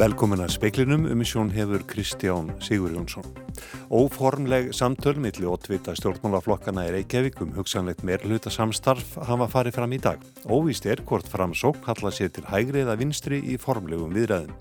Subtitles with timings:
[0.00, 3.26] Velkomin að speiklinum um sjón hefur Kristján Sigur Jónsson.
[3.92, 10.00] Óformleg samtöl milli ótvita stjórnmálaflokkana í Reykjavík um hugsanlegt meirluta samstarf hafa farið fram í
[10.00, 10.24] dag.
[10.48, 14.56] Óvist er hvort framsók halla sér til hægri eða vinstri í formlegum viðræðum.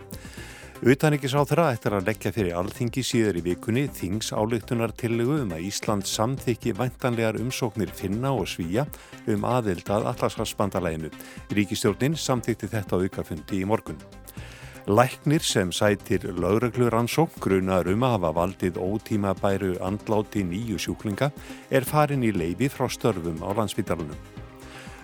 [0.84, 5.56] Utanikis á þeirra eftir að leggja fyrir alþingi síður í vikunni þings álíktunar tillegu um
[5.56, 8.90] að Ísland samþykki væntanlegar umsóknir finna og svíja
[9.32, 11.16] um aðild að allarsvarsbandalæginu.
[11.56, 14.04] Ríkistjórnin samþykti þetta aukafundi í morgun.
[14.90, 21.28] Læknir sem sætir lögreglur ansók grunar um að hafa valdið ótíma bæru andláti nýju sjúklinga
[21.70, 24.18] er farin í leifi frá störfum á landsvítarunum.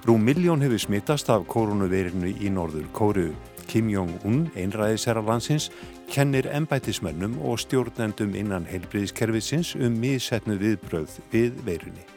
[0.07, 3.29] Rú miljón hefur smittast af koronavirinu í norður Kóru.
[3.67, 5.69] Kim Jong-un, einræðisherra landsins,
[6.09, 12.14] kennir embætismennum og stjórnendum innan heilbriðiskerfisins um misetnu viðbröð við veirunni.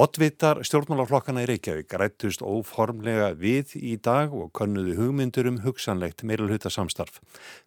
[0.00, 6.72] Oddvitar stjórnmálaflokkana í Reykjavík rættust óformlega við í dag og könnuðu hugmyndur um hugsanlegt meiralhuta
[6.72, 7.18] samstarf.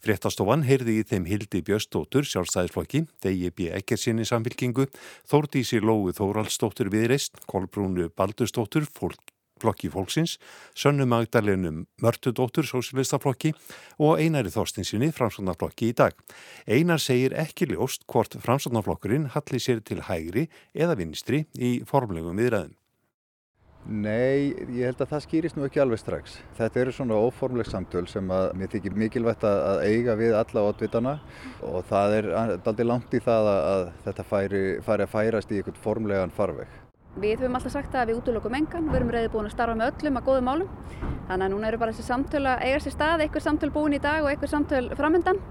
[0.01, 3.69] Fréttastofan heyrði í þeim Hildi Bjöstóttur, sjálfstæðisflokki, D.I.B.
[3.77, 4.87] Ekkersinni samfylkingu,
[5.29, 9.32] Þórdísi Lógu Þóraldstóttur viðreist, Kolbrúnu Baldustóttur, fólk
[9.63, 10.35] flokki fólksins,
[10.75, 13.53] Sönnu Magdalenum Mörtudóttur, Sósilistaflokki
[13.97, 16.15] og Einari Þorstinsinni, Framsóknarflokki í dag.
[16.67, 22.77] Einar segir ekki ljóst hvort Framsóknarflokkurinn halli sér til hægri eða vinstri í formlegum viðræðum.
[23.83, 26.37] Nei, ég held að það skýrist nú ekki alveg strax.
[26.55, 31.17] Þetta eru svona óformleg samtöl sem að mér þykir mikilvægt að eiga við alla oddvitana
[31.67, 35.83] og það er aldrei langt í það að þetta færi, færi að færast í einhvern
[35.83, 36.71] formlegan farveg.
[37.13, 39.91] Við höfum alltaf sagt að við útlökum engan, við erum reyði búin að starfa með
[39.91, 40.69] öllum að góðum málum.
[41.27, 43.99] Þannig að núna eru bara þessi samtöl að eiga sér stað, einhver samtöl búin í
[44.01, 45.41] dag og einhver samtöl framöndan.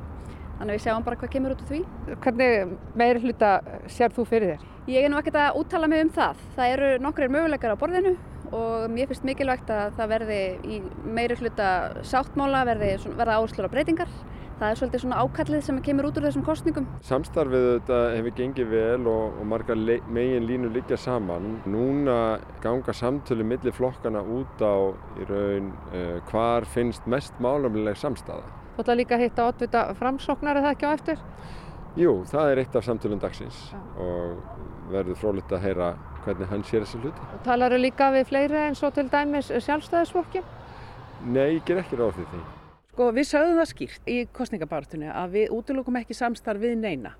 [0.58, 1.80] Þannig að við sjáum bara hvað kemur út úr því.
[2.24, 3.52] Hvernig meiri hluta
[3.94, 4.66] sér þú fyrir þér?
[4.90, 6.42] Ég er nú ekkert að úttala mig um það.
[6.58, 8.16] Það eru nokkrir möguleikar á borðinu
[8.50, 11.68] og mér finnst mikilvægt að það verði í meiri hluta
[12.10, 14.10] sáttmála, verði, verða áherslur á breytingar
[14.62, 16.86] það er svolítið svona ákallið sem kemur út úr þessum kostningum.
[17.06, 19.80] Samstarfið þetta hefur gengið vel og, og margar
[20.14, 21.48] megin línu liggja saman.
[21.66, 22.18] Núna
[22.62, 24.74] ganga samtölu millir flokkana út á
[25.18, 28.46] í raun uh, hvar finnst mest málumlega samstaða.
[28.76, 31.26] Þú ætla líka að hitta oddvita framsóknar eða ekki á eftir?
[31.98, 33.82] Jú, það er eitt af samtölum dagsins ja.
[34.00, 35.92] og verður frólitt að heyra
[36.22, 37.28] hvernig hann sér þessi hluti.
[37.44, 40.46] Talar þau líka við fleiri eins og til dæmis sjálfstæðisflokki?
[41.26, 42.61] Nei, ég ger ekki ráð fyrir því.
[42.92, 47.14] Sko við sögum það skýrt í kostningabartunni að við útlökum ekki samstarf við neina.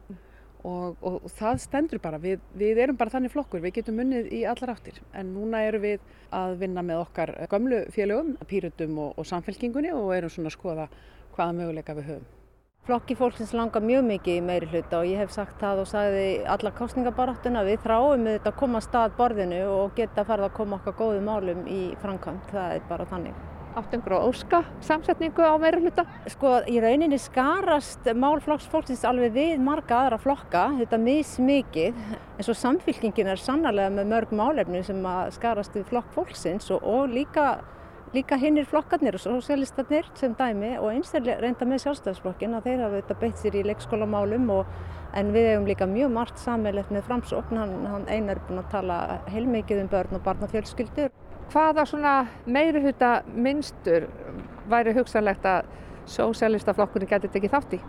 [0.69, 4.43] Og, og það stendur bara, við, við erum bara þannig flokkur, við getum munnið í
[4.45, 4.99] allar áttir.
[5.17, 10.13] En núna erum við að vinna með okkar gömlu félögum, pýrutum og, og samfélkingunni og
[10.19, 10.87] erum svona að skoða
[11.39, 12.29] hvaða möguleika við höfum.
[12.85, 16.29] Flokki fólksins langar mjög mikið í meiri hluta og ég hef sagt það og sagði
[16.53, 20.55] allar kostningabartuna við þráum við þetta að koma að stað borðinu og geta farið að
[20.61, 25.55] koma okkar góðu málum í framkvæmt, það er bara þannig áttungur og óska samsetningu á
[25.61, 26.05] meira hluta?
[26.31, 32.01] Sko í rauninni skarast málflokksfólksins alveg við marga aðra flokka, þetta mis mikið
[32.39, 35.05] en svo samfylkingin er sannarlega með mörg málefni sem
[35.37, 37.51] skarast við flokk fólksins og, og líka,
[38.17, 42.85] líka hinnir flokkarnir og sosialistarnir sem dæmi og eins er reynda með sjálfstæðsflokkin að þeir
[42.87, 44.75] hafa þetta beitt sér í leikskólamálum og
[45.13, 48.71] En við hefum líka mjög margt sammeilegt með framsókn, hann, hann einar er búin að
[48.73, 48.97] tala
[49.29, 51.13] heilmikið um börn og barnafjölskyldur
[51.53, 52.15] hvaða svona
[52.47, 54.09] meiri hluta minnstur
[54.71, 55.69] væri hugsanlegt að
[56.11, 57.81] sósælistaflokkurinn getur tekið þátt í?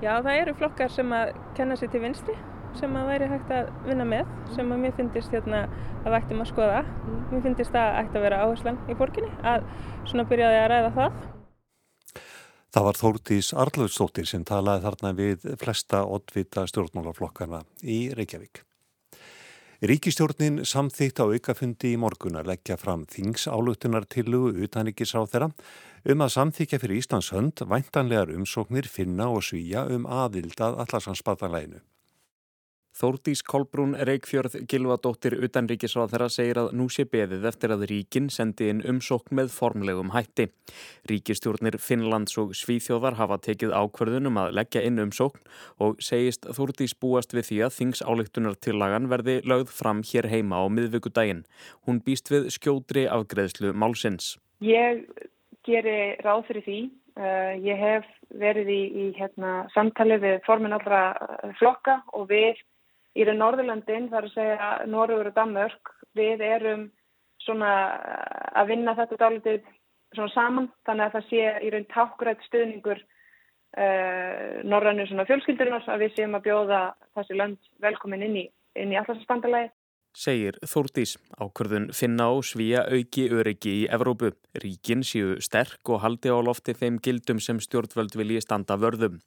[0.00, 2.36] Já, það eru flokkar sem að kenna sér til vinstri
[2.78, 5.64] sem að væri hægt að vinna með sem að mér finnist hérna,
[6.04, 6.84] að vægtum að skoða.
[7.32, 9.66] Mér finnist að ætti að vera áherslan í borginni að
[10.06, 11.20] svona byrjaði að ræða það.
[12.70, 18.62] Það var Þórtís Arlaugstóttir sem talaði þarna við flesta oddvita stjórnmálaflokkana í Reykjavík.
[19.80, 25.48] Ríkistjórnin samþýtt á aukafundi í morgun að leggja fram þingsálugtunar tillugu utanrikis á þeirra
[26.04, 31.80] um að samþykja fyrir Íslands hönd væntanlegar umsóknir finna og svíja um aðild að allarsanspatanleginu.
[33.00, 38.66] Þórdís Kolbrún Reykjörð Gilvadóttir utanríkisráð þeirra segir að nú sé beðið eftir að ríkin sendi
[38.68, 40.50] inn umsókn með formlegum hætti.
[41.08, 45.40] Ríkistjórnir Finnlands og Svíþjóðar hafa tekið ákverðunum að leggja inn umsókn
[45.80, 50.68] og segist Þórdís búast við því að þings álíktunartillagan verði lögð fram hér heima á
[50.68, 51.46] miðvíkudaginn.
[51.88, 54.34] Hún býst við skjódri afgreðslu málsins.
[54.60, 55.06] Ég
[55.64, 56.80] geri ráð fyrir því.
[57.20, 58.04] Uh, ég hef
[58.40, 61.14] verið í, í hérna, samtali við formin allra
[61.58, 62.60] flokka og við
[63.18, 66.88] í raun Norðurlandin, þar að segja Norður og Danmörk, við erum
[67.44, 67.72] svona
[68.54, 69.64] að vinna þetta dálitið
[70.14, 76.06] svona saman, þannig að það sé í raun tákgrætt stuðningur uh, Norrannu svona fjölskyldurinnar að
[76.06, 76.80] við séum að bjóða
[77.18, 78.46] þessi lönd velkomin inn í,
[78.78, 79.70] í allarsspandalagi.
[80.16, 81.14] segir Þórdís.
[81.38, 84.32] Ákvörðun finna á svíja auki öryggi í Evrópu.
[84.58, 89.20] Ríkin séu sterk og haldi á lofti þeim gildum sem stjórnvöld vilji standa vörðum.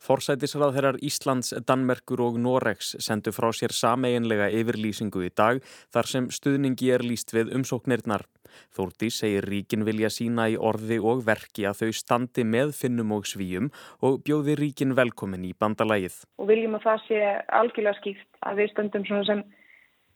[0.00, 5.60] Forsætisraðherrar Íslands, Danmerkur og Noregs sendu frá sér sameiginlega yfirlýsingu í dag
[5.92, 8.24] þar sem stuðningi er líst við umsóknirnar.
[8.72, 13.28] Þórti segir ríkin vilja sína í orði og verki að þau standi með finnum og
[13.28, 13.68] svíum
[14.00, 16.16] og bjóði ríkin velkomin í bandalægið.
[16.40, 17.20] Og viljum að það sé
[17.60, 19.44] algjörlega skýrt að við stöndum sem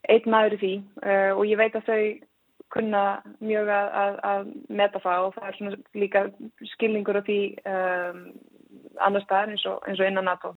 [0.09, 2.01] einn maður í því uh, og ég veit að þau
[2.75, 3.05] kunna
[3.45, 4.49] mjög að, að, að
[4.81, 6.23] meta það og það er líka
[6.73, 7.41] skilningur af því
[7.71, 8.23] um,
[9.01, 10.55] annar staðar eins og, eins og innan NATO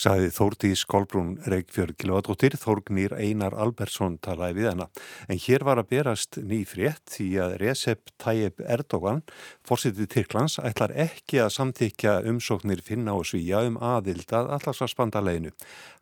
[0.00, 4.86] sagði Þórdís Kolbrún Reykjörg Gilvadóttir, Þórgnýr Einar Albersson talaði við hana.
[5.28, 9.20] En hér var að berast ný frétt því að Recep Tayyip Erdogan,
[9.66, 15.52] fórsetið Tyrklands, ætlar ekki að samþykja umsóknir finna og svíja um aðildað allarsvarsbandaleginu.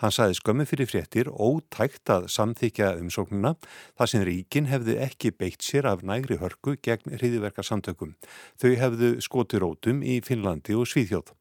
[0.02, 3.56] Hann sagði skömmu fyrir fréttir ótækt að samþykja umsóknina
[3.98, 8.14] þar sem ríkin hefðu ekki beitt sér af nægri hörku gegn hriðiverkarsamtökum.
[8.62, 11.34] Þau hefðu skotirótum í Finnlandi og Svíþjóð.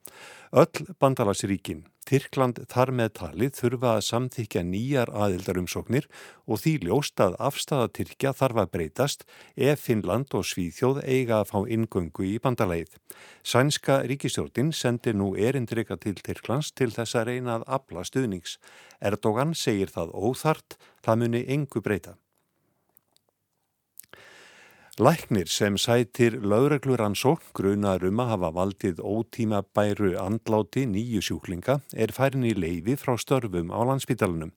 [0.58, 6.06] Öll bandalagsríkin Tyrkland þar með talið þurfa að samþykja nýjar aðildarumsóknir
[6.48, 9.26] og því ljóst að afstæða Tyrkja þarf að breytast
[9.56, 12.96] ef Finnland og Svíþjóð eiga að fá ingöngu í bandalæð.
[13.44, 18.56] Sænska ríkistjórnin sendir nú erindrika til Tyrklands til þess að reyna að abla stuðnings.
[19.04, 22.16] Erdogan segir það óþart, það muni engu breyta.
[24.98, 31.76] Læknir sem sætir lögreglur ansók grunar um að hafa valdið ótíma bæru andláti nýju sjúklinga
[31.94, 34.50] er færin í leifi frá störfum á landsbytalanum.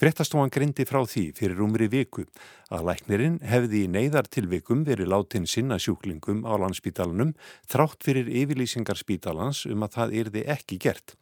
[0.00, 2.24] Frettastofan grindi frá því fyrir umri viku
[2.72, 7.36] að læknirinn hefði í neyðartilvikum verið látin sinna sjúklingum á landsbytalanum
[7.68, 11.18] þrátt fyrir yfirlýsingar spítalans um að það yrði ekki gert.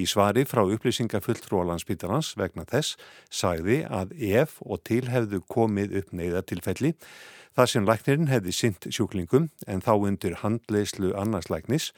[0.00, 2.96] Í svari frá upplýsingafulltrú á landsbytalans vegna þess
[3.28, 6.96] sagði að ef og til hefðu komið upp neyðartilfelli
[7.56, 11.90] Það sem læknirinn hefði synt sjúklingum en þá undir handleislu annars læknis.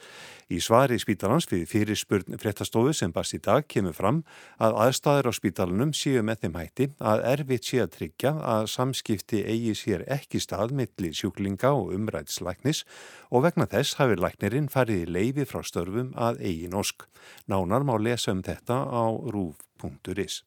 [0.51, 4.21] Í svari spítalans við fyrirspurn fréttastofu sem bast í dag kemur fram
[4.61, 9.43] að aðstæður á spítalunum séu með þeim hætti að erfitt sé að tryggja að samskipti
[9.45, 12.83] eigi sér ekki stað milli sjúklinga og umræðslæknis
[13.31, 17.07] og vegna þess hafi læknirinn farið í leifi frá störfum að eigin ósk.
[17.47, 20.41] Nánar má lesa um þetta á rúf.is.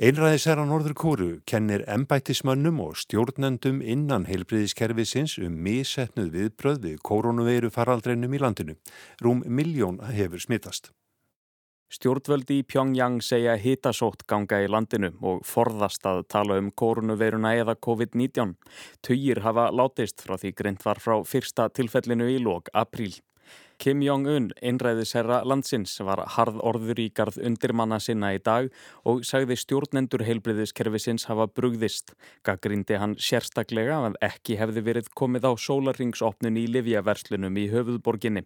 [0.00, 8.32] Einræðisæra Norður Kóru kennir embættismönnum og stjórnendum innan heilbriðiskerfisins um misetnuð viðbröð við koronaveiru faraldreinum
[8.32, 8.78] í landinu.
[9.20, 10.88] Rúm miljón hefur smittast.
[11.92, 17.76] Stjórnvöldi í Pyongyang segja hitasótt ganga í landinu og forðast að tala um koronaveiruna eða
[17.76, 18.56] COVID-19.
[19.04, 23.18] Tugir hafa látist frá því greint var frá fyrsta tilfellinu í lók apríl.
[23.80, 28.68] Kim Jong-un, einræðisherra landsins, var harð orður í garð undirmanna sinna í dag
[29.08, 32.12] og sagði stjórnendur heilbriðiskerfisins hafa brugðist.
[32.44, 38.44] Gaggrindi hann sérstaklega að ekki hefði verið komið á sólarringsopnun í Livjaverslunum í höfuðborginni.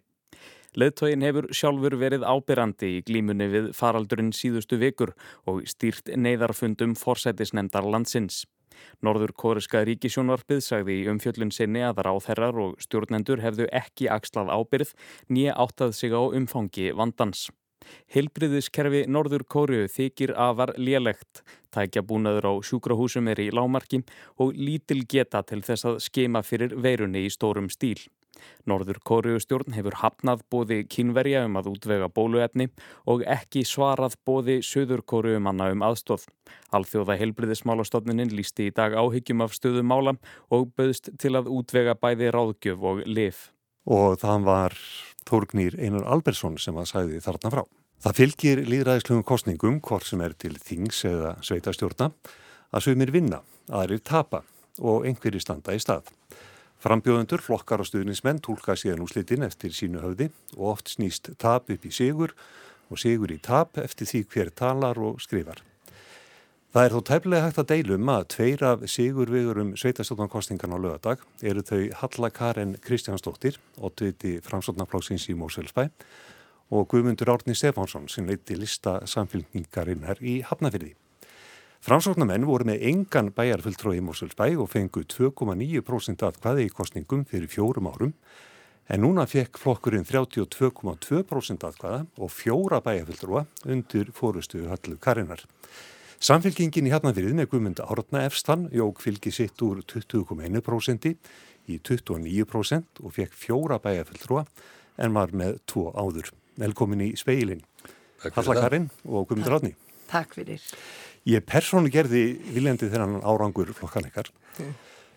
[0.79, 5.11] Leðtógin hefur sjálfur verið ábyrrandi í glímunni við faraldurinn síðustu vikur
[5.51, 8.45] og stýrt neyðarfundum forsætisnemdar landsins.
[9.05, 14.95] Norður kóriska ríkisjónvarpið sagði í umfjöllun sinni að ráðherrar og stjórnendur hefðu ekki axlað ábyrð
[15.29, 17.49] nýja áttað sig á umfangi vandans.
[18.15, 21.43] Hilbriðiskerfi Norður Kóriu þykir afar lélegt,
[21.75, 24.01] tækja búnaður á sjúkrahúsum er í lámarki
[24.41, 27.99] og lítil geta til þess að skema fyrir veirunni í stórum stíl.
[28.69, 32.69] Norður Kóriustjórn hefur hafnað bóði kínverja um að útvega bóluefni
[33.09, 36.27] og ekki svarað bóði Suður Kóriumanna um aðstóð.
[36.75, 40.17] Alþjóða helbriðismálastofnunin lísti í dag áhyggjum af stöðum mála
[40.53, 43.49] og böðst til að útvega bæði ráðgjöf og lif.
[43.85, 44.77] Og það var
[45.25, 47.63] Þórgnýr Einar Albersson sem að sæði þarna frá.
[48.05, 52.11] Það fylgir líðræðislugum kostningum, hvort sem er til þings eða sveitastjórna,
[52.69, 53.39] að sumir vinna,
[53.73, 54.43] aðrir tapa
[54.77, 56.11] og einhverjir standa í stað.
[56.83, 61.85] Frambjóðendur, flokkar og stuðnismenn tólka síðan úslitin eftir sínu höfði og oft snýst tap upp
[61.85, 62.35] í sigur
[62.91, 65.63] og sigur í tap eftir því hver talar og skrifar.
[66.75, 71.63] Það er þó tæmlega hægt að deilum að tveir af sigurvegurum sveitastofnankostingan á lögadag eru
[71.63, 75.87] þau Halla Karen Kristjánsdóttir, oddviti framstofnaflóksins í Mósfellsbæ
[76.75, 80.91] og Guðmundur Árni Stefánsson sem leiti lista samfélningarinnar í Hafnafyrði.
[81.85, 87.91] Framsóknarmenn voru með engan bæjarfulltrói í Mosulsbæ og fengu 2,9% atkvæði í kostningum fyrir fjórum
[87.91, 88.15] árum
[88.89, 95.45] en núna fekk flokkurinn 32,2% atkvæða og fjóra bæjarfulltróa undir fórustu hallu karinnar.
[96.17, 101.09] Samfélkingin í Hafnarfyrðin með Guðmund Árna Efstan jók fylgi sitt úr 20,1%
[101.69, 104.47] í 29% og fekk fjóra bæjarfulltróa
[105.05, 106.33] en var með tvo áður.
[106.57, 107.61] Velkomin í speilin.
[108.25, 109.77] Halla Karin og Guðmund Árni.
[110.09, 110.65] Takk fyrir.
[111.25, 114.29] Ég persónu gerði viljandi þennan árangur flokkan ykkar.
[114.59, 114.75] Mm.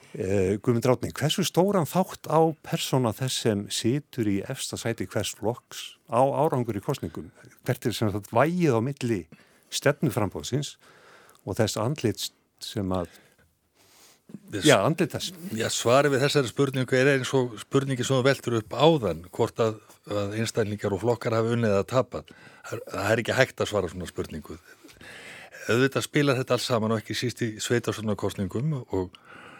[0.09, 5.35] Uh, Guðmund Ráðning, hversu stóran þátt á persóna þess sem situr í efsta sæti hvers
[5.37, 7.29] flokks á árangur í kostningum?
[7.69, 9.21] Hvert er sem þetta vægið á milli
[9.69, 10.79] stefnuframbóðsins
[11.45, 12.31] og þess andlit
[12.65, 13.13] sem að
[14.65, 15.33] Já, andlit þess.
[15.57, 19.79] Já, svari við þessari spurningu er eins og spurningi sem veltur upp áðan, hvort að,
[20.09, 22.23] að einstælningar og flokkar hafi unnið að tapa.
[22.69, 24.59] Það, það er ekki hægt að svara svona spurningu.
[25.69, 29.17] Auðvitað spilar þetta alls saman og ekki síst í sveitarstofnarkostningum og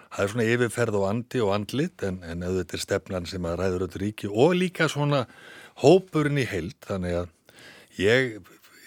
[0.09, 3.59] það er svona yfirferð og andi og andlit en, en auðvitað er stefnan sem að
[3.61, 5.27] ræður öll ríki og líka svona
[5.83, 7.35] hópurinn í heild, þannig að
[7.99, 8.39] ég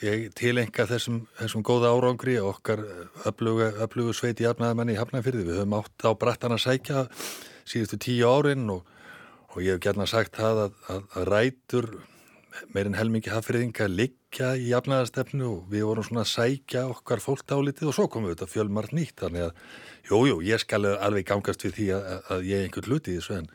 [0.02, 2.82] ég tilenga þessum, þessum góða árangri okkar
[3.30, 5.46] öflugu, sveiti jafnaðamann í Hafnarfyrði.
[5.46, 7.04] Við höfum átt á brattan að sækja
[7.70, 8.88] síðustu tíu árin og,
[9.54, 11.90] og ég hef gætna sagt það að, að, að rætur
[12.76, 17.92] meirinn helmingi hafriðinga liggja í jafnaðarstefnu og við vorum svona að sækja okkar fólk álitið
[17.92, 19.18] og svo komum við þetta fjölmart nýtt.
[19.22, 19.62] Þannig að,
[20.10, 23.38] jújú, jú, ég skal alveg gangast við því að, að ég er einhvern hluti þessu
[23.40, 23.52] en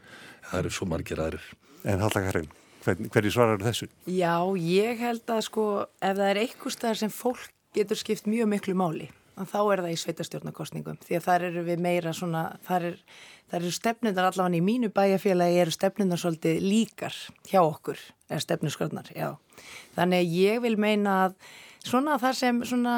[0.50, 1.50] það eru svo margir aðrir.
[1.86, 2.48] En Hallakarin?
[2.86, 3.90] Hvern, hverju svarar þessu?
[4.06, 8.52] Já, ég held að sko ef það er eitthvað staðar sem fólk getur skipt mjög
[8.54, 9.10] miklu máli
[9.44, 12.96] þá er það í sveitarstjórnarkostningum því að þar eru við meira svona þar, er,
[13.58, 17.16] eru stefnundar allavega í mínu bæjarfélagi eru stefnundar svolítið líkar
[17.50, 18.00] hjá okkur,
[18.30, 19.34] eða stefnusgröðnar já,
[19.98, 21.36] þannig að ég vil meina að
[21.86, 22.94] svona þar sem svona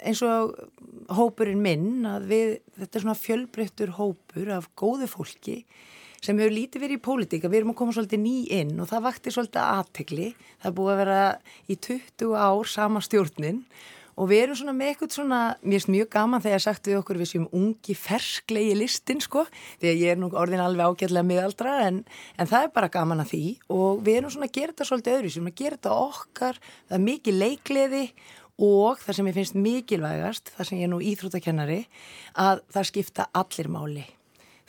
[0.00, 0.54] eins og
[1.12, 5.64] hópurinn minn að við, þetta er svona fjölbreyttur hópur af góðu fólki
[6.22, 9.06] sem hefur lítið verið í pólitíka, við erum að koma svolítið ný inn og það
[9.08, 10.28] vakti svolítið aðtegli,
[10.62, 11.22] það er búið að vera
[11.66, 13.72] í 20 ár sama stjórnin og
[14.28, 17.30] við erum svona með eitthvað svona, mér finnst mjög gaman þegar sagt við okkur við
[17.30, 19.46] séum ungi fersklegi listin sko,
[19.80, 22.02] því að ég er nú orðin alveg ágætlega miðaldra en,
[22.36, 23.42] en það er bara gaman að því.
[23.72, 26.98] Og við erum svona að gera þetta svolítið öðru, sem að gera þetta okkar, það
[26.98, 28.06] er mikið leikleði
[28.62, 31.78] og það sem ég finnst mikilvægast, það sem ég er nú íþróttakennari,
[32.44, 34.04] að það skipta allir máli.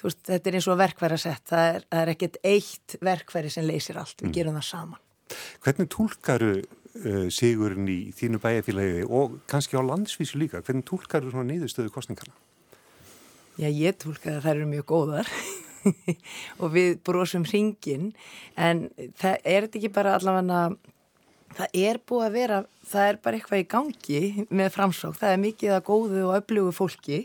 [0.03, 3.63] Veist, þetta er eins og verkværi að setja, það er, er ekkert eitt verkværi sem
[3.63, 4.33] leysir allt, við mm.
[4.35, 5.03] gerum það saman.
[5.63, 6.49] Hvernig tólkaru
[7.01, 12.35] uh, sigurinn í þínu bæjarfélagi og kannski á landsvísu líka, hvernig tólkaru svona nýðustöðu kostningarna?
[13.59, 15.33] Já, ég tólka það, það eru mjög góðar
[16.61, 18.11] og við brosum hringin,
[18.55, 18.87] en
[19.19, 20.63] það er þetta ekki bara allavega,
[21.57, 25.43] það er búið að vera, það er bara eitthvað í gangi með framsók, það er
[25.43, 27.23] mikið að góðu og öflugu fólki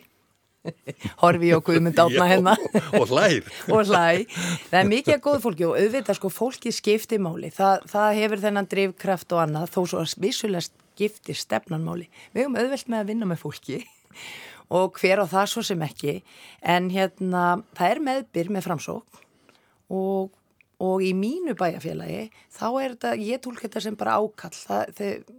[1.23, 2.62] horfi og guðmund átna hennar
[2.99, 3.49] og hlæg
[4.69, 7.53] það er mikið að góða fólki og auðvitað sko fólki skipti máli.
[7.55, 12.59] Það, það hefur þennan drivkraft og annað þó svo að vissulega skipti stefnanmáli við höfum
[12.59, 13.83] auðvelt með að vinna með fólki
[14.79, 16.19] og hver á það svo sem ekki.
[16.61, 19.23] En hérna það er meðbyr með framsók
[19.95, 20.35] og,
[20.83, 24.57] og í mínu bæjarfélagi þá er þetta, ég tólk þetta sem bara ákall.
[24.59, 25.38] Það, þeir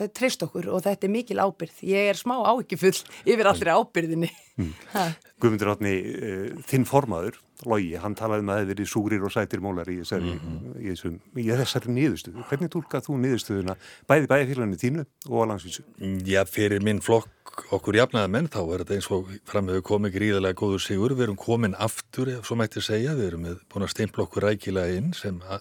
[0.00, 2.96] það er treyst okkur og þetta er mikil ábyrð ég er smá áhyggjufull
[3.28, 4.74] yfir allri ábyrðinni mm.
[5.40, 7.38] Guðmundur Átni, uh, þinn formaður
[7.68, 10.30] Lógi, hann talaði með um að það hefði verið súrir og sætir mólar í þessari,
[10.32, 10.76] mm -hmm.
[10.80, 12.44] í þessum, í þessari niðurstöðu.
[12.48, 13.74] Hvernig tólkað þú niðurstöðuna
[14.08, 15.84] bæði bæðifélaginu þínu og á langsvísu?
[16.24, 17.28] Já, fyrir minn flokk
[17.76, 21.14] okkur jafnaða menn þá er þetta eins og framöfu komið gríðarlega góður sigur.
[21.14, 24.96] Við erum komin aftur, ef svo mætti segja, við erum búin að steimpla okkur rækilega
[24.96, 25.60] inn sem að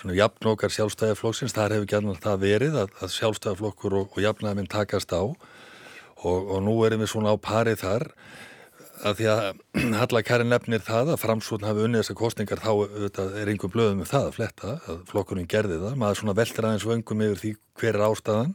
[0.00, 4.70] svona jafn okkar sjálfstæðarflokksins, þar hefur gætna það verið að, að sjálfstæðarflokkur og, og jafnaðaminn
[4.72, 5.22] takast á.
[6.20, 8.06] Og, og nú erum við svona á parið þar
[9.00, 9.40] að því að
[10.00, 14.02] Halla Karin nefnir það að framsvotn hafi unnið þessar kostningar þá auðvitað, er einhver blöðum
[14.02, 17.52] með það að fletta að flokkurinn gerði það, maður svona veldur aðeins vöngum yfir því
[17.80, 18.54] hver er ástæðan.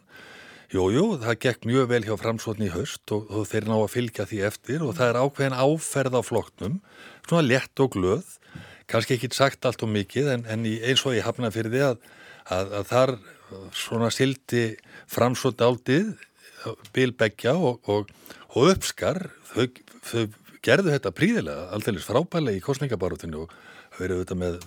[0.73, 3.91] Jújú, jú, það gekk mjög vel hjá framsvotn í haust og, og þeir ná að
[3.93, 6.79] fylgja því eftir og það er ákveðin áferð á flokknum,
[7.27, 8.31] svona lett og glöð
[8.91, 11.99] kannski ekki sagt allt og mikið en, en eins og ég hafna fyrir því að,
[12.53, 13.15] að, að þar
[13.75, 14.65] svona sildi
[15.11, 16.15] framsótt áldið
[16.95, 18.09] bilbeggja og, og,
[18.55, 19.67] og uppskar þau,
[20.05, 20.23] þau
[20.65, 23.53] gerðu þetta príðilega alltaf frábælega í kostningabarutinu og
[23.99, 24.57] verið þetta með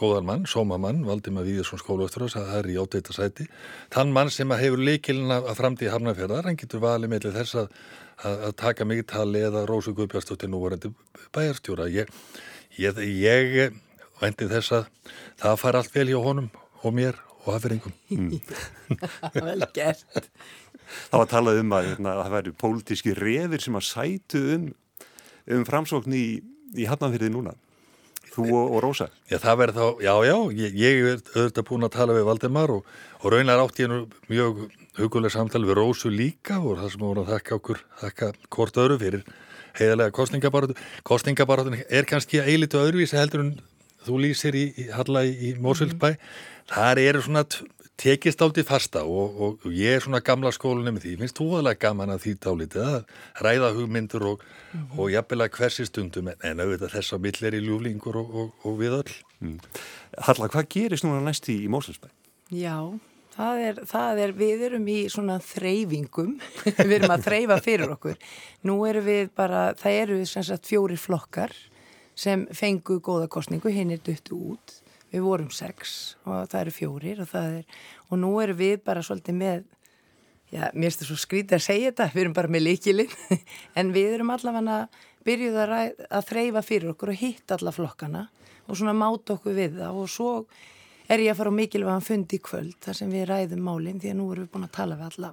[0.00, 3.46] góðan mann, sómamann, Valdimar Víðarsson skólaustrós að það er í átveita sæti.
[3.92, 7.74] Þann mann sem hefur leikilina að framtíði hafnafjörðar, hann getur valið með þess að,
[8.30, 10.92] að, taka mikið tali eða Rósu Guðbjörnstóttir núvarandi
[11.36, 11.90] bæjarstjóra.
[11.92, 12.08] Ég
[12.78, 13.74] Ég, ég
[14.20, 14.90] vendi þess að
[15.40, 16.50] það far allt vel hjá honum
[16.84, 17.94] og mér og hafðuringum.
[18.12, 18.36] Mm.
[19.48, 20.30] vel gert.
[21.10, 24.70] Það var talað um að, hérna, að það væri pólitíski reyðir sem að sætu um,
[25.56, 26.24] um framsókn í,
[26.76, 27.54] í Hafnarfyrði núna.
[28.30, 29.08] Þú og, og Rósa.
[29.30, 32.74] Já, það verður þá, já, já, ég, ég er auðvitað búin að tala við Valdemar
[32.76, 34.60] og, og raunar átt ég nú mjög
[35.00, 38.98] huguleg samtal við Rósu líka og það sem voru að þakka okkur, þakka hvort öru
[39.00, 39.24] fyrir
[39.80, 40.78] heiðarlega kostningabarótu.
[41.08, 43.52] Kostningabarótun er kannski eilitu öðruvísi heldur en
[44.06, 46.14] þú lýsir í, í Halla í, Mósulsbæ.
[46.14, 46.40] Mm.
[46.70, 47.44] Það eru svona
[48.00, 51.48] tekist áldi fasta og, og, og ég er svona gamla skólunum með því, finnst þú
[51.58, 53.00] alveg gaman að því dálítið að
[53.44, 57.46] ræða hugmyndur og, mm og jafnvel að hversi stundum en, en auðvitað þess að mill
[57.48, 59.14] er í ljúlingur og við öll.
[59.42, 59.58] Mm.
[60.28, 62.12] Halla, hvað gerist núna næst í, í Móselsbæn?
[62.54, 62.76] Já,
[63.40, 66.36] það er, það er, við erum í svona þreyfingum,
[66.90, 68.20] við erum að þreyfa fyrir okkur.
[68.68, 71.54] Nú erum við bara, það eru sem sagt fjóri flokkar
[72.20, 74.76] sem fengu góða kostningu, hinn er duttu út.
[75.10, 79.38] Við vorum sex og það eru fjórir og, er, og nú erum við bara svolítið
[79.40, 79.64] með
[80.52, 83.16] já, mér það svo skrítið að segja þetta við erum bara með líkilinn
[83.80, 84.76] en við erum allavega
[85.26, 85.74] byrjuð að,
[86.06, 88.22] að þreyfa fyrir okkur og hitta alla flokkana
[88.68, 90.30] og svona máta okkur við það og svo
[91.10, 94.12] er ég að fara á mikilvægum fundi í kvöld þar sem við ræðum málinn því
[94.12, 95.32] að nú erum við búin að tala við alla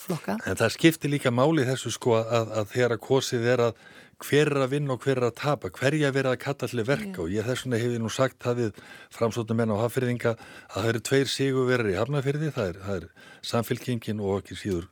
[0.00, 0.36] flokka.
[0.48, 3.82] En það skiptir líka máli þessu sko að, að þegar að kosið er að
[4.20, 7.08] hver er að vinna og hver er að tapa, hverja verið að kalla allir verka
[7.08, 7.22] yeah.
[7.22, 8.82] og ég þess vegna hefði nú sagt það við
[9.16, 13.30] framsóttum menn á hafðfyrðinga að það eru tveir sigurverðir í hafnafyrði, það er, það er
[13.52, 14.90] samfélkingin og ekki síður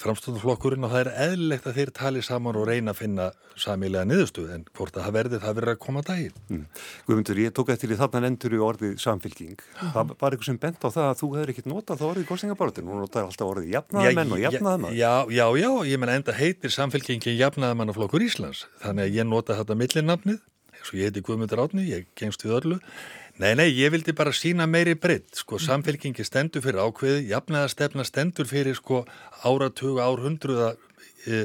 [0.00, 3.26] framstofnflokkurinn og það er eðlilegt að þeir tali saman og reyna að finna
[3.60, 6.40] samilega niðurstuð en hvort að það verði það verið að koma daginn.
[6.50, 6.64] Mm.
[7.06, 9.54] Guðmundur, ég tók eftir í þarna endur í orðið samfélking.
[9.62, 9.92] Mm.
[9.94, 12.30] Það var eitthvað sem bent á það að þú hefur ekkert notað það orðið í
[12.32, 12.88] kostningabortin.
[12.88, 14.96] Nú notaði alltaf orðið jafnaðamenn og jafnaðamenn.
[14.98, 18.66] Já, já, já, ég menn enda heitir samfélkingin jafnaðamennaflokkur Íslands.
[18.82, 20.40] Þannig að ég nota þetta millinafnið,
[20.74, 22.80] eins og ég heiti Guðmundur Átni, ég gengst við öllu
[23.42, 25.64] Nei, nei, ég vildi bara sína meiri breytt, sko, mhm.
[25.66, 29.00] samfélkingi stendur fyrir ákveði, jafnaðastefna stendur fyrir, sko,
[29.42, 30.68] áratugu, árhundruða
[31.26, 31.40] e,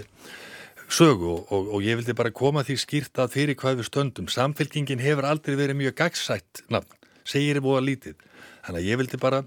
[0.85, 4.29] sögu og, og, og ég vildi bara koma því skýrt að fyrir hvað við stöndum.
[4.29, 6.93] Samfélkingin hefur aldrei verið mjög gagsætt nafn,
[7.25, 8.23] segir ég búið að lítið.
[8.67, 9.43] Þannig að ég vildi bara,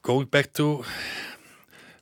[0.00, 0.68] going back to,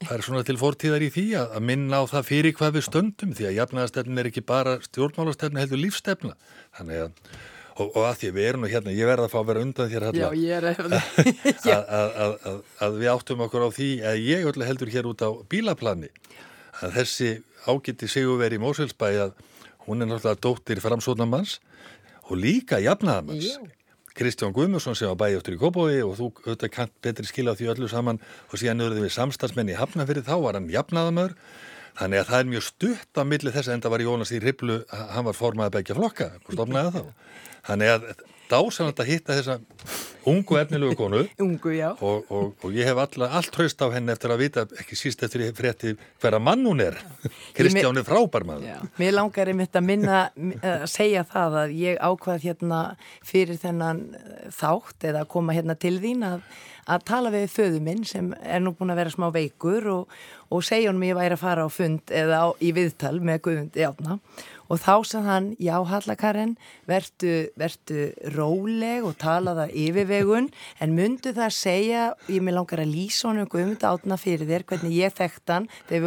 [0.05, 2.87] það er svona til fortíðar í því að, að minna á það fyrir hvað við
[2.87, 6.39] stöndum, því að jafnaðastefna er ekki bara stjórnmálastefna, heldur lífstefna.
[6.79, 7.43] Þannig að
[7.77, 9.91] og, og að því við erum nú hérna, ég verða að fá að vera undan
[9.93, 10.65] þér hérna, Já, ég er
[11.97, 16.11] að að við áttum okkur á því að ég heldur hér út á bílaplani.
[16.83, 17.31] Að þessi
[17.67, 19.37] ágætti sigurveri í Móselsbæ að
[19.87, 21.59] hún er náttúrulega dóttir framsónamanns
[22.29, 23.57] og líka jafnaðamanns
[24.13, 27.71] Kristján Guðmursson sem var bæjastur í Kópói og þú auðvitað kant betri skila á því
[27.73, 31.33] öllu saman og síðan auðvitað við samstagsmenn í Hafnafyrði þá var hann jafnaðamör
[32.01, 34.83] þannig að það er mjög stutt á milli þess að enda var Jónas í Riblu,
[34.91, 37.03] hann var formaði begja flokka og stofnaði þá.
[37.69, 38.07] Þannig að
[38.53, 39.59] dásanand að hitta þessa
[40.29, 41.23] ungu efnilegu konu.
[41.45, 44.99] Ungu, og, og, og ég hef alla, allt hraust á henni eftir að vita, ekki
[44.99, 46.99] síst eftir ég frétti hverja mann hún er.
[47.57, 48.91] Kristján er frábær maður.
[49.01, 52.83] Mér langar einmitt að minna að segja það að ég ákvað hérna
[53.27, 54.05] fyrir þennan
[54.53, 56.45] þátt eða að koma hérna til þín að,
[56.93, 60.65] að tala við föðu minn sem er nú búin að vera smá veikur og, og
[60.67, 64.19] segja honum ég væri að fara á fund eða á, í viðtal með Guðundi átna
[64.73, 66.55] og þá sann hann, já Hallakarinn,
[66.89, 70.49] vertu, vertu róleg og tala það yfirvegun
[70.81, 74.65] en myndu það að segja, ég með langar að lýsa honum guðmund átna fyrir þér
[74.71, 76.05] hvernig ég þekkt hann þegar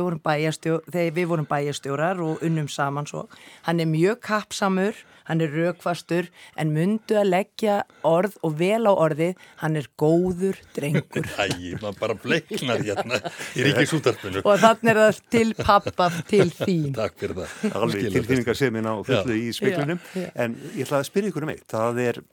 [1.13, 3.27] við vorum bæjastjórar og unnum saman svo.
[3.67, 4.97] Hann er mjög kapsamur
[5.29, 6.29] hann er raukvastur
[6.61, 11.27] en myndu að leggja orð og vel á orðið, hann er góður drengur.
[11.41, 13.19] Æ, maður bara bleiknar hérna
[13.55, 14.45] í ríkisútarpinu.
[14.45, 16.93] Og þannig er það til pappa, til þín.
[17.01, 17.75] Takk fyrir það.
[17.81, 20.01] Alveg tilfinningar sem ég ná fullu í spiklunum,
[20.33, 22.23] en ég ætlaði að spyrja ykkur um eitt, það er,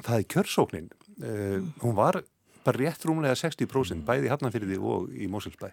[0.00, 0.90] það er kjörsóknin,
[1.22, 2.22] uh, hún var
[2.68, 5.70] bara rétt rúmlega 60% bæði hafnafyrði og í Mósulsbæ.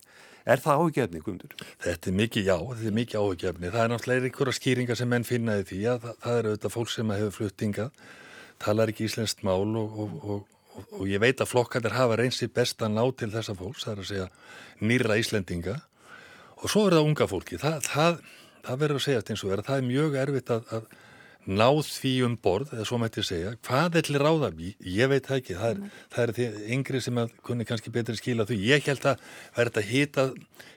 [0.48, 1.56] Er það áhugjefni, Guðmundur?
[1.84, 3.72] Þetta er mikið, já, þetta er mikið áhugjefni.
[3.74, 6.94] Það er náttúrulega einhverja skýringar sem menn finnaði því að það, það eru auðvitað fólk
[6.94, 8.06] sem hefur fluttingað,
[8.66, 12.86] talar ekki íslenskt mál og, og, og, og ég veit að flokkandir hafa reynsi best
[12.86, 14.30] að ná til þessa fólks, það er að segja
[14.86, 15.80] nýra íslendinga
[16.62, 17.60] og svo er það unga fólki.
[17.62, 18.22] Það, það,
[18.66, 20.88] það verður að segja eins og verður, það er mjög erfitt að, að
[21.46, 24.50] náð því um borð, eða svo mætti segja, hvað er til ráða?
[24.82, 26.02] Ég veit það ekki, það er, mm.
[26.16, 28.58] það er því yngri sem að kunni kannski betri skila því.
[28.72, 29.24] Ég held að
[29.58, 30.26] verða að hýta,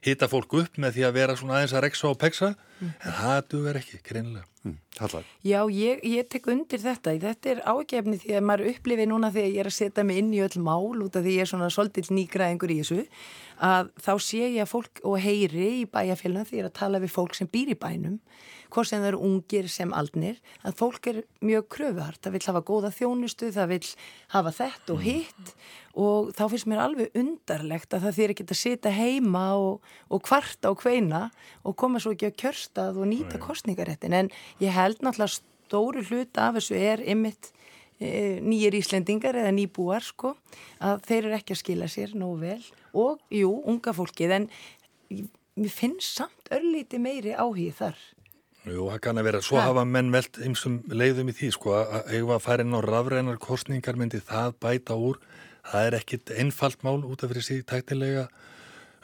[0.05, 2.93] hýta fólk upp með því að vera svona aðeins að reksa og peksa, mm.
[2.93, 4.47] en það duður ekki, greinilega.
[4.67, 4.77] Mm.
[5.47, 7.15] Já, ég, ég tek undir þetta.
[7.23, 10.33] Þetta er ágefni því að maður upplifir núna þegar ég er að setja mig inn
[10.35, 13.07] í öll mál út af því ég er svona svolítill nýgraðingur í þessu,
[13.65, 17.03] að þá sé ég að fólk og heyri í bæjarfélagum því ég er að tala
[17.03, 18.19] við fólk sem býr í bænum
[18.69, 22.63] hvort sem það eru ungir sem aldnir, að fólk er mjög kröfuhart, það vil hafa
[22.71, 23.83] góða þjónustu, það vil
[24.35, 25.05] hafa þett og mm.
[25.07, 25.53] hitt.
[25.99, 30.25] Og þá finnst mér alveg undarlegt að það þýr ekki að sita heima og, og
[30.29, 31.25] kvarta og kveina
[31.67, 36.39] og koma svo ekki að kjörstað og nýta kostningarettin en ég held náttúrulega stóru hlut
[36.39, 37.51] af þessu er ymitt
[37.99, 40.37] e, nýjir Íslendingar eða nýbúar sko
[40.79, 42.63] að þeir eru ekki að skila sér nógu vel.
[42.95, 44.49] Og jú, unga fólkið en
[45.59, 48.07] mér finnst samt örlíti meiri áhíð þar
[48.75, 49.43] Jú, það kann að vera.
[49.45, 49.69] Svo ha.
[49.71, 53.41] hafa menn velt einsum leiðum í því, sko, að hefur að fara inn á rafrænar
[53.43, 55.21] kostningar myndi það bæta úr.
[55.69, 58.29] það er ekkit einfalt mál út af fyrir sig tæktilega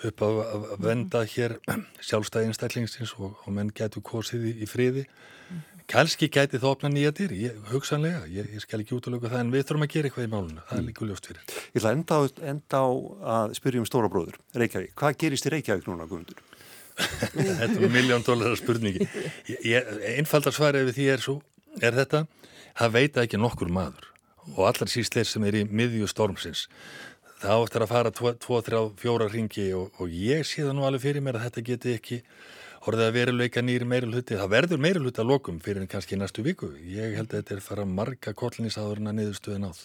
[0.08, 1.58] upp að venda hér
[2.00, 5.04] sjálfstæði einstaklingsins og, og menn getur kosið í, í friði.
[5.90, 7.32] Kanski gæti það opna nýja dyr,
[7.68, 10.62] hugsanlega, ég, ég skal ekki útlöku það en við þurfum að gera eitthvað í málunum,
[10.64, 10.88] það er mm.
[10.88, 11.42] líka ljóst fyrir.
[11.74, 12.20] Ég ætla enda á,
[12.54, 12.88] enda á
[13.34, 14.94] að spyrja um stóra bróður, Reykjavík.
[14.96, 16.40] Hvað gerist í Reykjavík núna, Guðmundur?
[17.60, 19.06] þetta er miljón dólarar spurningi.
[20.14, 21.38] Einfaldar svarið við því er, svo,
[21.80, 22.24] er þetta,
[22.78, 24.10] það veita ekki nokkur maður
[24.52, 26.66] og allar síst þeir sem er í miðju stormsins.
[27.40, 28.34] Það áttur að fara 2,
[28.66, 31.96] 3, 4 ringi og, og ég sé það nú alveg fyrir mér að þetta geti
[31.98, 32.20] ekki
[32.84, 36.70] orðið að veruleika nýri meirulhutti það verður meirulhutti að lokum fyrir kannski næstu viku.
[36.84, 39.84] Ég held að þetta er fara marga kollinísáðurinn að niðurstöðin áð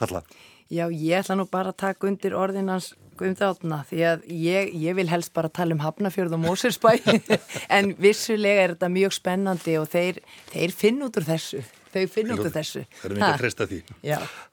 [0.00, 0.24] Halla
[0.72, 4.96] Já, ég ætla nú bara að taka undir orðinans um þáttina því að ég, ég
[4.96, 6.96] vil helst bara tala um Hafnafjörð og Mósersbæ
[7.76, 11.60] en vissulega er þetta mjög spennandi og þeir, þeir finn út úr þessu
[11.92, 12.84] þau finnum út af þessu.
[13.00, 13.80] Það er mikið að fresta því.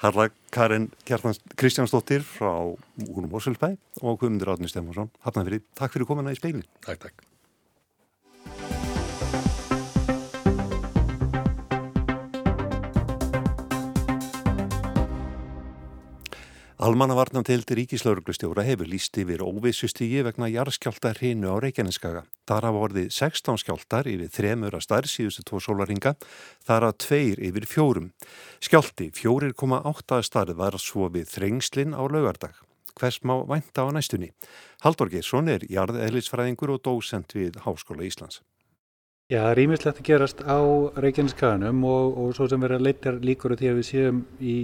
[0.04, 0.90] Harla Karin
[1.60, 2.52] Kristjánsdóttir frá
[3.40, 3.72] Ósöldsbæ
[4.04, 5.12] og Guðmundur Átni Stefánsson.
[5.26, 6.66] Hafnafyrir, takk fyrir komina í speilin.
[6.86, 7.26] Takk, takk.
[16.80, 22.22] Almannavarnantildi ríkislauruglustjóra hefur líst yfir óvissustígi vegna jarðskjálta hrinu á Reykjaneskaga.
[22.48, 26.16] Þar hafa orðið 16 skjáltar yfir þremur að starf síðustu tvo sólaringa,
[26.64, 28.08] þar að tveir yfir fjórum.
[28.64, 32.56] Skjálti 4,8 starf var svo við þrengslinn á laugardag.
[32.96, 34.32] Hvers má vænta á næstunni?
[34.80, 38.40] Haldur Geirsson er jarðeðlisfræðingur og dósent við Háskóla Íslands.
[39.28, 40.64] Já, það er ímislegt að gerast á
[40.96, 44.60] Reykjaneskaganum og, og svo sem verður að leita líkur því að við séum í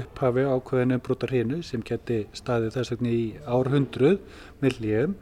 [0.00, 4.20] upphafi ákveðin umbrotar hinu sem geti staðið þess vegna í árhundruð
[4.62, 5.16] millíum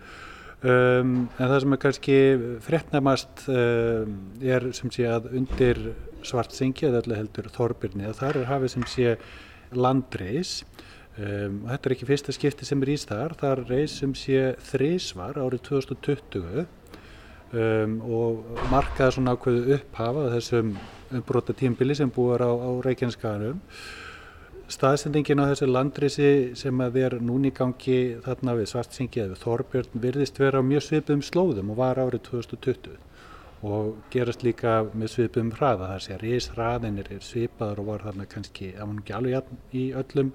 [0.62, 2.18] um, en það sem er kannski
[2.66, 5.83] frettnamast um, er sem sé að undir
[6.26, 9.14] svartsengi eða allir heldur Þorbirni að þar er hafið sem sé
[9.72, 10.59] landreis.
[11.16, 13.33] Um, þetta er ekki fyrsta skipti sem er ís þar.
[13.40, 16.68] Þar reis sem sé þrísvar árið 2020
[17.50, 20.68] Um, og markaði svona ákveðu upphafa þessum
[21.18, 23.56] umbrota tímbili sem búar á, á Reykjaneskaganum
[24.70, 30.40] staðsendingin á þessu landrisi sem að er núni gangi þarna við Svartsengi eða Þorbjörn virðist
[30.40, 32.98] vera á mjög svipum slóðum og var árið 2020
[33.66, 38.28] og gerast líka með svipum hraða þar sé að reysraðinir er svipaður og var þarna
[38.30, 40.30] kannski, það var ekki alveg í öllum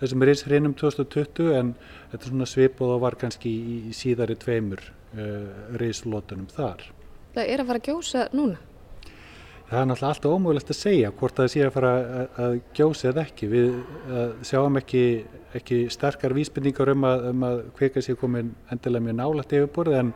[0.00, 1.72] þessum reysrinum 2020 en
[2.12, 6.86] þetta svona svipað og var kannski í, í síðari tveimur uh, reyslótunum þar.
[7.34, 8.62] Það er að fara að gjósa núna?
[9.74, 13.08] Það er náttúrulega alltaf ómögulegt að segja hvort það sé að fara að, að gjósa
[13.10, 13.46] eða ekki.
[13.50, 13.72] Við
[14.46, 15.02] sjáum ekki,
[15.58, 20.12] ekki sterkar vísbendingar um að, um að kvika sér komin endilega mjög nálægt yfirborð en,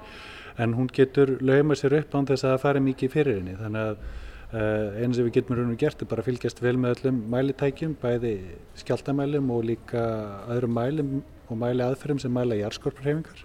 [0.62, 3.57] en hún getur lauma sér upp án þess að það fari mikið fyrir henni.
[3.59, 6.77] Þannig að uh, eins sem við getum raun og gert er bara að fylgjast vel
[6.79, 8.37] með öllum mælitækjum, bæði
[8.85, 10.07] skjáltamælum og líka
[10.55, 11.14] öðrum mælum
[11.49, 13.42] og mæli aðferðum sem mæla jarðskorparhefingar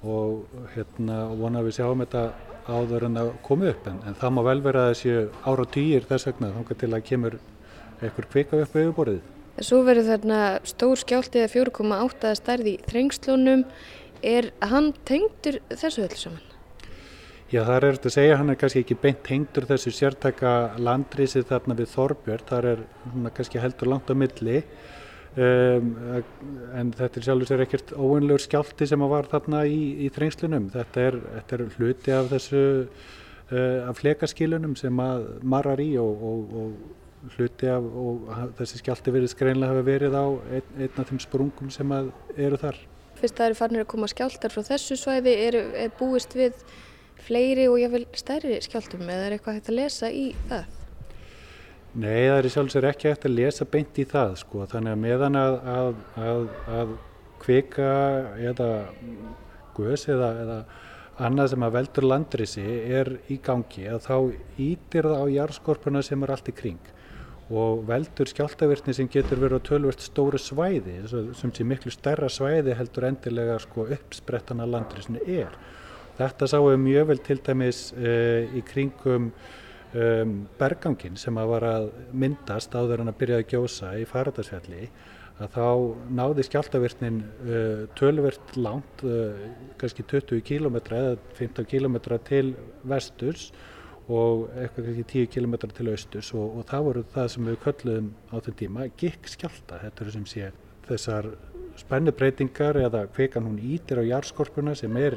[0.00, 2.24] og hérna vona að við sjáum þetta
[2.70, 6.06] áður en að koma upp en, en það má vel vera að þessu ára týjir
[6.08, 7.38] þess vegna þángar til að kemur
[8.00, 9.24] einhver kvika upp á yfirborðið.
[9.60, 13.64] Svo verður þarna stór skjáltið að 4,8 stærði í þrengslunum.
[14.24, 16.46] Er hann tengdur þessu öll saman?
[17.50, 21.48] Já það er eftir að segja hann er kannski ekki beint tengdur þessu sértaka landrísið
[21.50, 22.46] þarna við Þorbjörn.
[22.48, 22.82] Það er
[23.36, 24.62] kannski heldur langt á milli
[25.38, 25.90] Um,
[26.74, 30.66] en þetta er sjálfur sér ekkert óeinlegur skjálti sem að var þarna í, í þrengslunum.
[30.74, 36.24] Þetta er, þetta er hluti af þessu uh, af flekaskilunum sem að marrar í og,
[36.32, 38.26] og, og hluti af og
[38.58, 42.58] þessi skjálti verið skreinlega hafa verið á ein, einn af þeim sprungum sem að eru
[42.58, 42.82] þar.
[43.20, 46.58] Fyrst það eru farnir að koma skjáltar frá þessu svæði er, er búist við
[47.20, 50.79] fleiri og jáfnveil stærri skjáltum eða er eitthvað hægt að lesa í það?
[51.90, 55.00] Nei, það er í sjálfsvegar ekki eftir að lesa beint í það sko, þannig að
[55.02, 55.88] meðan að, að,
[56.22, 56.44] að,
[56.78, 56.92] að
[57.42, 57.88] kvika
[58.50, 58.68] eða
[59.74, 60.58] guðs eða, eða
[61.26, 62.64] annað sem að veldur landrisi
[63.00, 64.14] er í gangi að þá
[64.62, 66.92] ítir það á jarðskorpuna sem er allt í kring
[67.50, 72.76] og veldur skjáltavirtni sem getur verið á tölvert stóru svæði sem sé miklu stærra svæði
[72.78, 75.56] heldur endilega sko, uppsprettan að landrisinu er.
[76.20, 79.32] Þetta sáum við mjög vel til dæmis uh, í kringum
[79.94, 84.84] um, bergangin sem að var að myndast áður en að byrjaði að gjósa í faradarsfjalli
[85.40, 85.66] að þá
[86.18, 89.36] náði skjáltavirtnin uh, tölvert langt, uh,
[89.80, 93.50] kannski 20 km eða 15 km til vesturs
[94.10, 98.10] og eitthvað kannski 10 km til austurs og, og það voru það sem við köllum
[98.30, 100.50] á þenn tíma gikk skjálta, þetta er sem sé
[100.90, 101.30] þessar
[101.80, 105.16] spennubreitingar eða kvekan hún ítir á jarðskorpuna sem er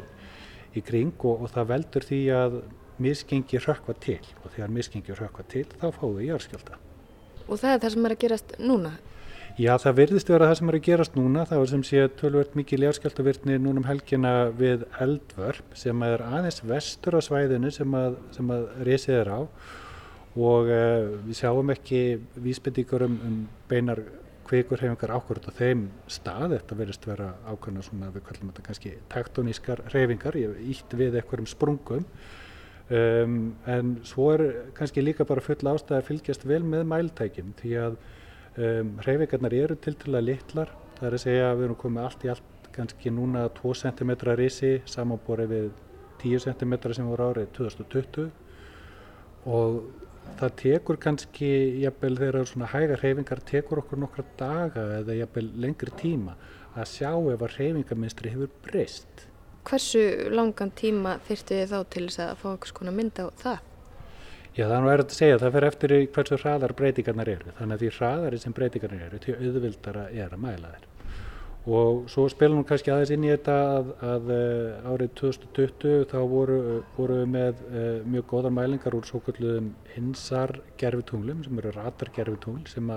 [0.78, 2.58] í kring og, og það veldur því að
[3.04, 6.80] misgengi rökkva til og þegar misgengi rökkva til þá fáum við járskjálta.
[7.48, 8.94] Og það er það sem er að gerast núna?
[9.54, 11.46] Já, það verðist vera það sem er að gerast núna.
[11.46, 17.20] Það var sem sé tölvört mikið ljárskjáltavirtni núnum helgina við eldvörp sem er aðeins vestur
[17.20, 19.40] á svæðinu sem að, sem að resið er á
[20.34, 22.00] og uh, við sjáum ekki
[22.42, 23.36] vísbendingur um, um
[23.70, 24.02] beinar
[24.50, 26.56] kvikurhefingar ákvörð á þeim stað.
[26.56, 32.08] Þetta verðist vera ákvörðna svona, við kallum þetta kannski tektonískar hefingar, ítt við einhverjum sprungum.
[32.92, 34.42] Um, en svo er
[34.76, 37.96] kannski líka bara full ástæði að fylgjast vel með mæltækjum því að
[38.54, 40.70] Um, Hreyfingarnar eru til til að litlar,
[41.00, 44.12] það er að segja að við erum komið allt í allt kannski núna 2 cm
[44.38, 45.72] risi samanborið við
[46.22, 48.28] 10 cm sem voru árið 2020
[49.58, 49.80] og
[50.38, 51.50] það tekur kannski,
[51.82, 56.38] jafnvel þegar svona hægar hreyfingar tekur okkur nokkra daga eða jafnvel lengri tíma
[56.78, 59.26] að sjá ef að hreyfingarminstri hefur breyst.
[59.64, 60.02] Hversu
[60.34, 63.62] langan tíma þyrtu þið þá til þess að fá okkur skona mynd á það?
[64.54, 67.76] Já það er nú erður að segja, það fer eftir hversu hraðar breytingarnar eru, þannig
[67.78, 70.90] að því hraðari sem breytingarnar eru, því auðvildara er að mæla þeir.
[71.74, 76.18] Og svo spilum við kannski aðeins inn í þetta að, að uh, árið 2020 þá
[76.28, 76.58] voru,
[76.98, 82.12] voru við með uh, mjög góðar mælingar úr svo kalluðum hinsar gerfitunglum sem eru ratar
[82.14, 82.92] gerfitungl sem,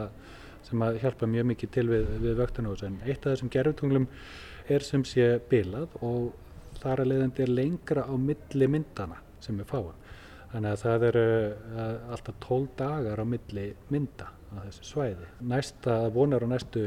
[0.66, 4.10] sem að hjálpa mjög mikið til við, við vöktanóðs en eitt af þessum gerfitunglum
[4.66, 6.34] er sem sé bilað og
[6.82, 10.02] þar að leiðandi er lengra á milli myndana sem við fáum.
[10.52, 15.30] Þannig að það eru uh, alltaf 12 dagar á milli mynda á þessu svæði.
[15.52, 16.84] Næsta vonar á næstu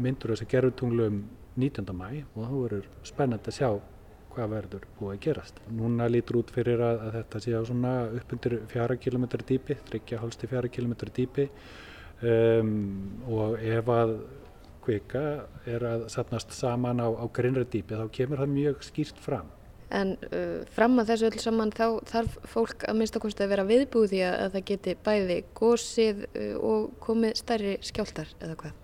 [0.00, 1.24] myndur þessu gerðutunglum
[1.60, 1.90] 19.
[1.92, 3.70] mæ og þá verður spennand að sjá
[4.32, 5.58] hvað verður búið að gerast.
[5.76, 9.76] Núna lítur út fyrir að, að þetta sé á svona upp undir 4 km dýpi,
[9.90, 11.48] 3,5-4 km dýpi
[12.22, 12.70] um,
[13.28, 14.14] og ef að
[14.84, 15.24] kvika
[15.68, 19.50] er að sapnast saman á, á grinnra dýpi þá kemur það mjög skýrt fram
[19.92, 23.66] en uh, fram að þessu öll saman þá þarf fólk að minnst okkurst að vera
[23.68, 28.78] viðbúð því að, að það geti bæði gósið uh, og komið stærri skjáltar eða hvað?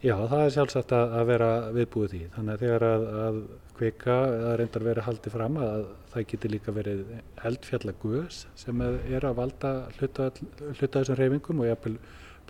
[0.00, 3.42] Já, það er sjálfsagt að, að vera viðbúð því þannig að þegar að, að
[3.80, 7.02] kvika eða reyndar verið haldið fram að það geti líka verið
[7.50, 10.30] eldfjallagöðs sem er að valda hluta,
[10.78, 11.94] hluta þessum reyfingum og jafnvel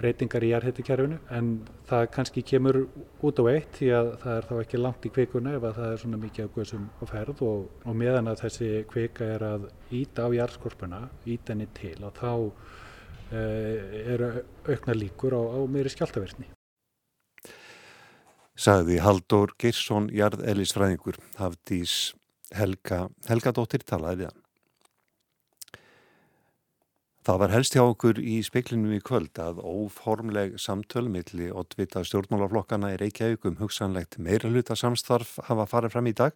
[0.00, 1.50] breytingar í jarðhættikerfinu en
[1.88, 2.78] það kannski kemur
[3.26, 6.02] út á eitt því að það er þá ekki langt í kvikuna ef það er
[6.02, 10.24] svona mikið af guðsum á ferð og, og meðan að þessi kvika er að íta
[10.24, 12.32] á jarðskorpuna, íta henni til og þá
[13.36, 14.30] eh, eru
[14.68, 16.48] aukna líkur á, á meiri skjáltaverðni.
[18.60, 22.12] Sagði Haldur Geirsson, jarðelisfræðingur, hafðís
[22.52, 24.40] Helga, Helga Dóttir talaði við hann.
[27.20, 32.94] Það var helst hjá okkur í speiklinum í kvöld að óformleg samtöl milli oddvita stjórnmálaflokkana
[32.94, 36.32] í Reykjavík um hugsanlegt meira hluta samstarf hafa farið fram í dag.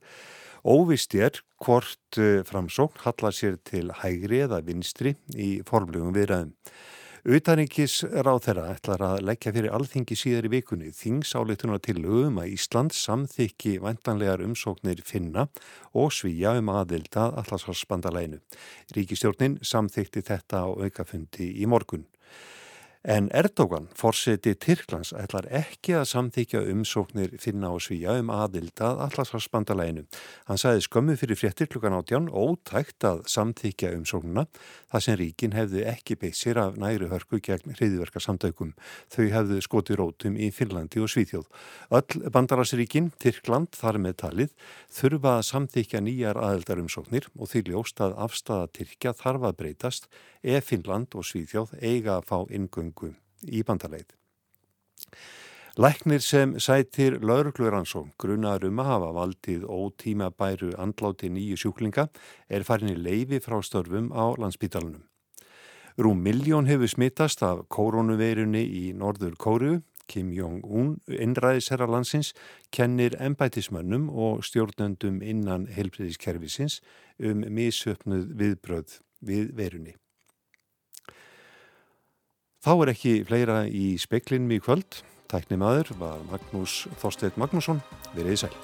[0.61, 6.53] Óvist er hvort eh, framsókn hallar sér til hægri eða vinstri í formlegum viðræðum.
[7.25, 12.51] Utaringis ráð þeirra ætlar að leggja fyrir alþingi síðar í vikunni þingsáleitunar til um að
[12.53, 15.47] Ísland samþykki vantanlegar umsóknir finna
[15.97, 18.43] og svíja um aðilda allarsvarsbandalæinu.
[18.93, 22.05] Ríkistjórnin samþykti þetta á aukafundi í morgun.
[23.07, 30.07] En Erdógan, fórseti Tyrklands, ætlar ekki að samþykja umsóknir finna á svíja um aðildað allarsvarsbandalæginu.
[30.49, 34.47] Hann sagði skömmu fyrir fréttir klukkan átján ótækt að samþykja umsóknuna
[34.89, 38.73] þar sem ríkin hefðu ekki beitt sér af næri hörku gegn hriðiverka samtökum.
[39.13, 41.45] Þau hefðu skoti rótum í Finnlandi og Svíþjóð.
[41.93, 44.57] Öll bandarasríkin, Tyrkland þar með talið,
[44.89, 50.09] þurfa að samþykja nýjar aðildarumsóknir og því ljóst að afstafa Tyrkja þarf að breytast
[50.41, 54.15] ef Finnland og Svíþjóð eiga að fá ingung göngu í bandaleið.
[55.77, 62.09] Læknir sem sætir laurugluransón grunar um að hafa valdið ótíma bæru andláti nýju sjúklinga
[62.49, 65.03] er farin í leifi frá störfum á landsbítalunum.
[65.99, 69.83] Rúm miljón hefur smittast af koronaveirunni í norður Kóru.
[70.07, 72.35] Kim Jong-un, innræðisherra landsins,
[72.71, 76.83] kennir embætismönnum og stjórnendum innan helbriðiskerfisins
[77.19, 79.97] um misöpnuð viðbröð við veirunni.
[82.65, 85.03] Þá er ekki fleira í speiklinum í kvöld.
[85.29, 87.83] Tækni maður var Magnús Þorstedt Magnússon.
[88.15, 88.55] Verðið sæl.